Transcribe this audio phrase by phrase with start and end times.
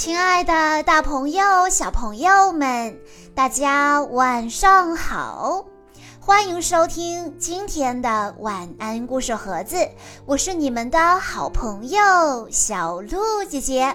[0.00, 2.98] 亲爱的，大朋友、小朋友们，
[3.34, 5.66] 大家晚上好！
[6.18, 9.76] 欢迎收听今天的晚安故事盒子，
[10.24, 13.94] 我是你们的好朋友小鹿姐姐。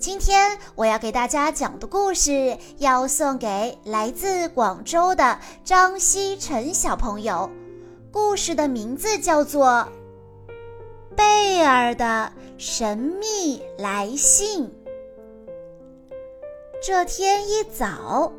[0.00, 7.48] 今天我要给大家讲的故事，要送给来自广州的张希晨小朋友。
[8.10, 9.86] 故事的名字叫做
[11.14, 14.64] 《贝尔的神秘来信》。
[16.86, 18.30] 这天一早，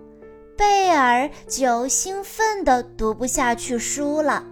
[0.55, 4.44] 贝尔就兴奋地读不下去书了，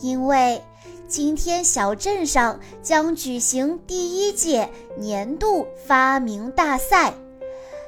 [0.00, 0.60] 因为
[1.06, 7.14] 今天小镇上将举行第一届年度发明大赛。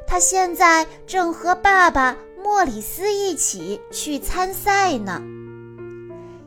[0.06, 5.20] 他现在正和爸爸莫里斯一起去参赛呢。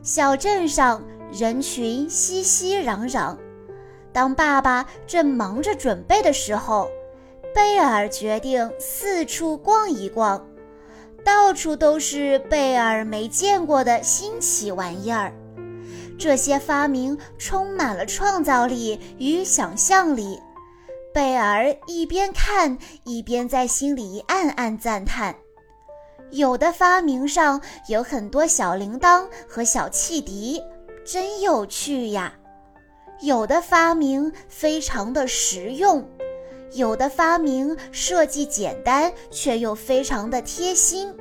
[0.02, 3.36] 小镇上人群熙熙攘攘，
[4.10, 6.88] 当爸爸正忙着准备的时候。
[7.54, 10.46] 贝尔决定四处逛一逛，
[11.24, 15.32] 到处都是贝尔没见过的新奇玩意儿。
[16.18, 20.38] 这些发明充满了创造力与想象力。
[21.12, 25.34] 贝尔一边看，一边在心里暗暗赞叹：
[26.30, 30.62] 有的发明上有很多小铃铛和小汽笛，
[31.04, 32.32] 真有趣呀；
[33.22, 36.06] 有的发明非常的实用。
[36.72, 41.14] 有的发明设计简单，却又非常的贴心。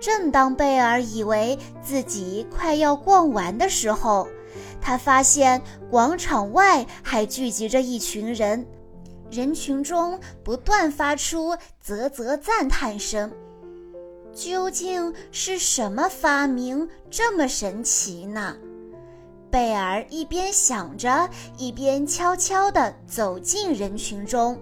[0.00, 4.28] 正当贝尔以为自己快要逛完的时候，
[4.80, 8.66] 他发现广场外还聚集着一群人，
[9.30, 13.32] 人群中不断发出啧啧赞叹声。
[14.34, 18.56] 究竟是什么发明这么神奇呢？
[19.54, 24.58] 贝尔一边想着，一边悄悄地走进人群中。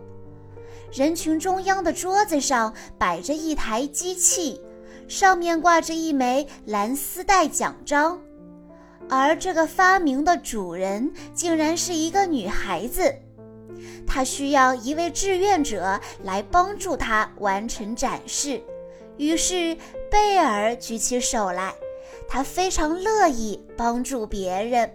[0.93, 4.61] 人群中央的桌子上摆着一台机器，
[5.08, 8.20] 上面挂着一枚蓝丝带奖章。
[9.08, 13.14] 而这个发明的主人竟然是一个女孩子，
[14.07, 18.63] 她需要一位志愿者来帮助她完成展示。
[19.17, 19.74] 于是，
[20.11, 21.73] 贝尔举起手来。
[22.28, 24.90] 他非常乐意帮助别人。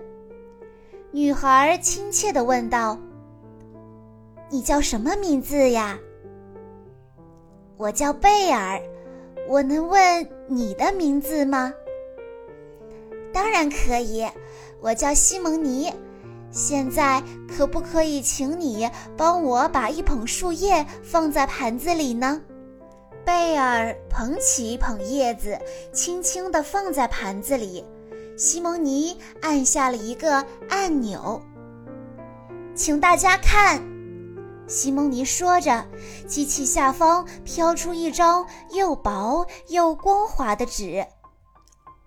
[1.12, 2.98] 女孩亲切地问道
[4.50, 5.98] ：“你叫什么名字呀
[7.78, 8.82] ？”“我叫贝尔。
[9.48, 11.74] ”“我能问你的名字吗
[13.32, 14.28] ？”“当然可以，
[14.82, 15.92] 我叫西蒙尼。
[16.52, 22.42] 现在可不可以请你帮我把一捧树叶放在盘子里呢？”
[23.28, 25.60] 贝尔捧起一捧叶子，
[25.92, 27.84] 轻轻地放在盘子里。
[28.38, 31.42] 西蒙尼按下了一个按钮，
[32.74, 33.84] 请大家看，
[34.66, 35.86] 西蒙尼说着，
[36.26, 41.06] 机器下方飘出一张又薄又光滑的纸。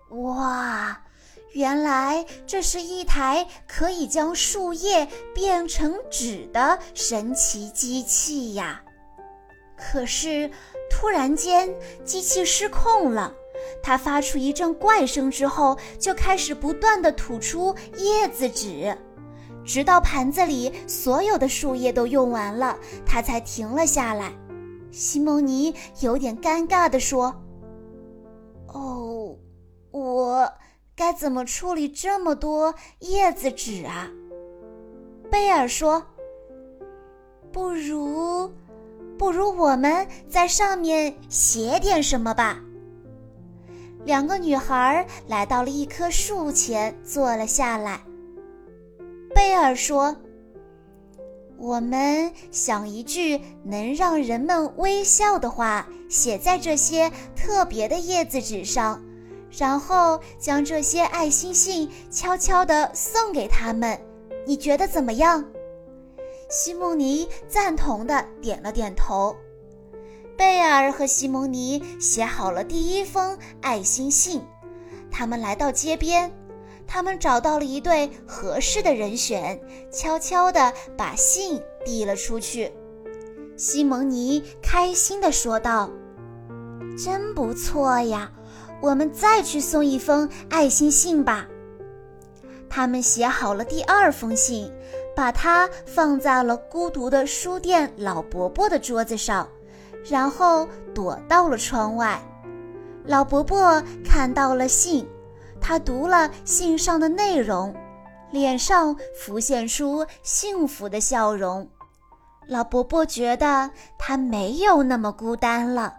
[0.09, 1.03] 哇，
[1.51, 8.81] 原来这是一台可以将树叶变成纸的神奇机器呀！
[9.77, 10.49] 可是。
[10.91, 13.33] 突然间，机器失控了，
[13.81, 18.95] 它发出一阵怪声之后，就开始不断地吐出叶子纸，
[19.65, 24.33] 直到盘子里所有的树叶都用完了，它才停了下来。
[24.91, 27.33] 西蒙尼有点尴尬地说
[28.67, 29.37] ：“哦，
[29.91, 30.51] 我
[30.95, 34.11] 该怎么处理这么多叶子纸啊？”
[35.31, 36.05] 贝尔说
[37.51, 38.51] ：“不如……”
[39.21, 42.59] 不如我们在上面写点什么吧。
[44.03, 48.01] 两个女孩来到了一棵树前，坐了下来。
[49.35, 50.15] 贝尔说
[51.55, 58.99] ：“我们想一句能让人们微笑的话，写在这些特别的叶子纸上，
[59.55, 64.01] 然后将这些爱心信悄悄地送给他们。
[64.47, 65.45] 你觉得怎么样？”
[66.51, 69.33] 西蒙尼赞同的点了点头。
[70.37, 74.41] 贝尔和西蒙尼写好了第一封爱心信，
[75.09, 76.29] 他们来到街边，
[76.85, 82.73] 他们找到了一对合适的人选，悄悄地把信递了出去。
[83.55, 85.89] 西蒙尼开心地说道
[87.01, 88.29] ：“真不错呀，
[88.81, 91.47] 我们再去送一封爱心信吧。”
[92.69, 94.69] 他们写好了第二封信。
[95.15, 99.47] 把它放在了孤独的书店老伯伯的桌子上，
[100.09, 102.21] 然后躲到了窗外。
[103.05, 105.07] 老伯伯看到了信，
[105.59, 107.75] 他读了信上的内容，
[108.31, 111.67] 脸上浮现出幸福的笑容。
[112.47, 115.95] 老伯伯觉得他没有那么孤单了。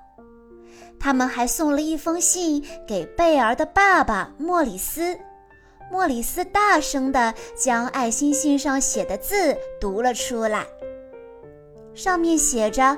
[1.01, 5.19] 他们还送了一封信给贝尔的爸爸莫里斯。
[5.93, 10.67] 莫里斯大声地将爱心信上写的字读了出来，
[11.93, 12.97] 上面写着：“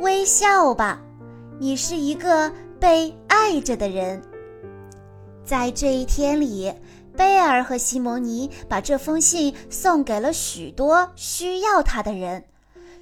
[0.00, 1.00] 微笑吧，
[1.60, 2.50] 你是一个
[2.80, 4.20] 被爱着的人。”
[5.46, 6.74] 在这一天里，
[7.16, 12.42] 贝尔和西蒙尼把这封信送给了许多需要他的人。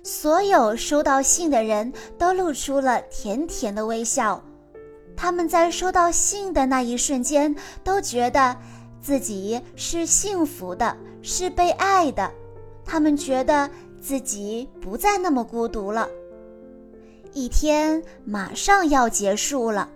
[0.03, 4.45] 所有收到信的人都露出了甜甜的微笑。
[5.23, 8.57] 他们在收到信的那一瞬间，都觉得
[9.03, 12.33] 自己是幸福的，是被爱的。
[12.87, 13.69] 他们觉得
[14.01, 16.09] 自己不再那么孤独了。
[17.35, 19.91] 一天马上要结束了。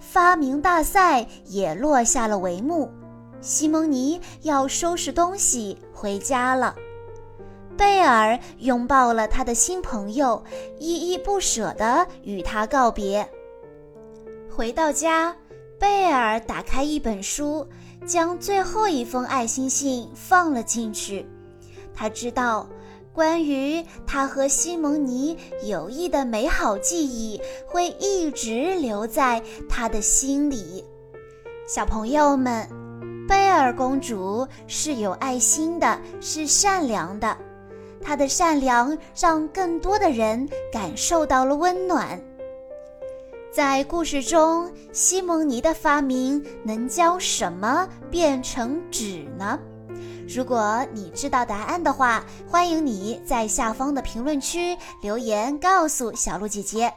[0.00, 2.90] 发明大赛也落下了帷幕，
[3.42, 6.74] 西蒙尼要收拾东西回家了。
[7.76, 10.42] 贝尔拥抱了他的新朋友，
[10.78, 13.28] 依依不舍地与他告别。
[14.54, 15.34] 回到家，
[15.78, 17.66] 贝尔打开一本书，
[18.06, 21.26] 将最后一封爱心信放了进去。
[21.94, 22.68] 他知道。
[23.14, 30.82] 关于他和西蒙尼友谊的美好记忆会一直留在他的心里。
[31.68, 32.66] 小朋友们，
[33.28, 37.36] 贝尔公主是有爱心的，是善良的。
[38.00, 42.18] 她的善良让更多的人感受到了温暖。
[43.52, 49.58] 在故事中，西蒙尼的发明能将什么变成纸呢？
[50.26, 56.90] 如果你知道答案的话，欢迎你在下方的评论区留言告诉小鹿姐姐。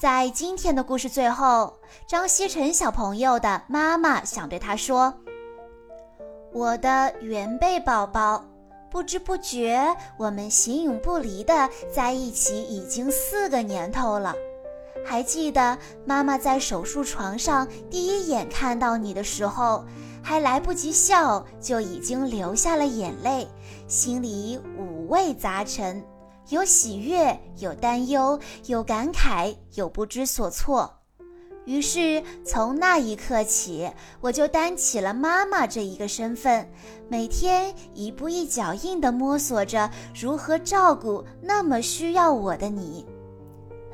[0.00, 1.78] 在今天的故事最后，
[2.08, 5.14] 张希晨小朋友的妈妈想对他说
[6.52, 8.44] ：“我的原贝宝宝，
[8.90, 14.34] 不知不觉我们形影不离的在一起已经四个年头了。
[15.06, 19.84] 还记得妈妈在手术床上第一眼看到你的时候。”
[20.28, 23.46] 还来不及笑，就已经流下了眼泪，
[23.86, 26.04] 心里五味杂陈，
[26.48, 30.92] 有喜悦，有担忧，有感慨，有不知所措。
[31.64, 33.88] 于是从那一刻起，
[34.20, 36.68] 我就担起了妈妈这一个身份，
[37.08, 43.06] 每天一步一脚印地摸索着如何照顾那么需要我的你。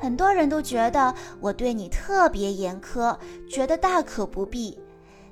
[0.03, 3.17] 很多人都觉得我对你特别严苛，
[3.49, 4.77] 觉得大可不必。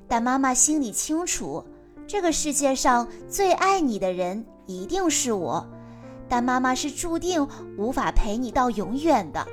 [0.08, 1.62] 但妈妈心里清楚，
[2.06, 5.66] 这个世界上最爱你的人一定是我。
[6.26, 7.46] 但妈妈是注定
[7.76, 9.46] 无法陪你到永远的。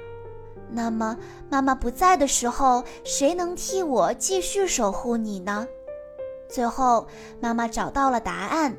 [0.71, 1.18] 那么，
[1.50, 5.68] 妈妈不在的时候，谁能替我继续守护你呢？
[6.48, 7.06] 最后，
[7.42, 8.74] 妈妈找到了答案：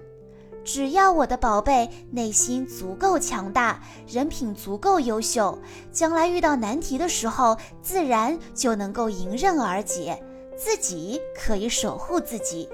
[0.64, 5.58] 只要我的宝贝内心足够强大，人品足够优秀，
[5.90, 10.22] 将来遇到难题的时候，自然就能够迎刃而解。
[10.56, 12.68] 自己可以守护自己，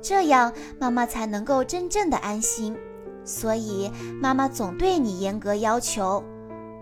[0.00, 2.74] 这样妈妈才能够真正的安心。
[3.22, 3.90] 所以
[4.20, 6.24] 妈妈总对你严格要求。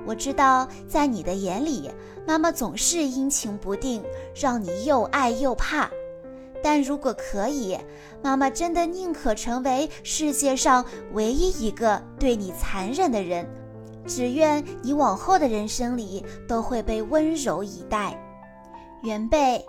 [0.07, 1.91] 我知道，在你的眼里，
[2.25, 4.03] 妈妈总是阴晴不定，
[4.33, 5.91] 让你又爱又怕。
[6.63, 7.79] 但如果可以，
[8.23, 13.49] 妈妈真的宁可成为世界上唯一一个对你残忍的人，
[14.07, 18.19] 只愿你往后的人生里都会被温柔以待。
[19.03, 19.65] 原贝。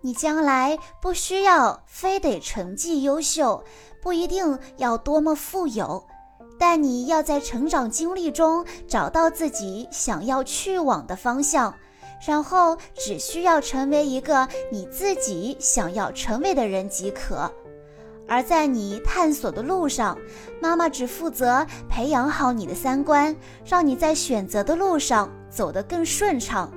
[0.00, 3.64] 你将来不需要非得成绩优秀，
[4.02, 6.04] 不一定要多么富有，
[6.58, 11.74] 但你要在成长经历中找到自己想要去往的方向，
[12.26, 17.50] 然后只需要成为一个你自己想要成为的人即可。
[18.26, 20.16] 而在你探索的路上，
[20.60, 26.72] 妈妈只负责培养好你的三观，让你在选择的路上走得更顺畅。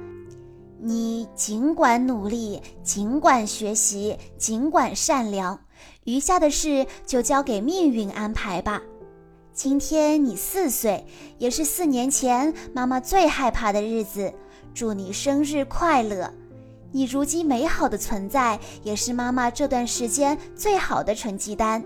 [0.80, 5.58] 你尽管努力，尽管学习，尽管善良，
[6.04, 8.82] 余下的事就交给命运安排吧。
[9.58, 11.04] 今天你四岁，
[11.40, 14.32] 也是四年前妈妈最害怕的日子。
[14.72, 16.32] 祝你生日快乐！
[16.92, 21.84] 你如今美好的存在，也是妈妈这段时间最好的成绩单。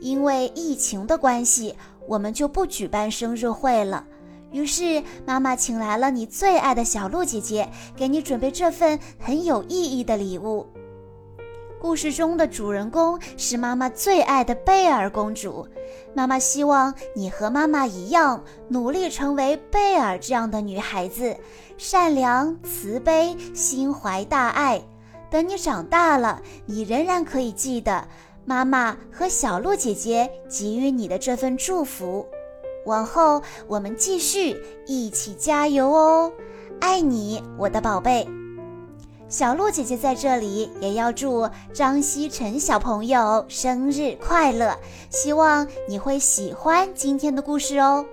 [0.00, 1.74] 因为疫情的关系，
[2.06, 4.06] 我们就不举办生日会了。
[4.52, 10.64] 于是，妈妈请来了你最爱的小鹿姐姐，给你准备这份很有意义的礼物。
[11.84, 15.68] 故事中的主人公是妈妈最爱的贝尔公主。
[16.14, 21.36] 妈妈希望你和妈妈一样，努力成为贝尔这样的女孩子，
[21.76, 24.80] 善良、慈悲、心怀大爱。
[25.30, 28.08] 等你长大了，你仍然可以记得
[28.46, 32.26] 妈妈和小鹿姐姐给予你的这份祝福。
[32.86, 36.32] 往后我们继续一起加油哦！
[36.80, 38.26] 爱你，我的宝贝。
[39.28, 44.76] 小鹿姐姐在这里也要祝张希晨小朋友生日快乐，
[45.10, 48.04] 希望你会喜欢今天的故事哦。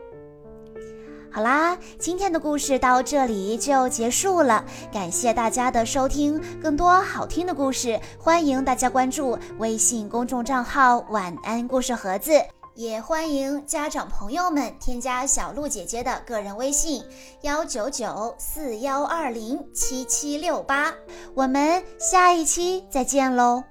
[1.29, 6.41] 好啦，今天的故事到这里就结束了，感谢大家的收听。
[6.61, 12.31] 更多好听的故事，欢迎大家关注微信公众账号“晚安故事盒子”。
[12.75, 17.03] 也欢迎家长朋友们添加小鹿姐姐的个人微信：
[17.41, 20.93] 幺九九四幺二零七七六八，
[21.35, 23.70] 我们下一期再见喽。